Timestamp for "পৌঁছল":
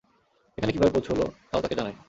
0.93-1.19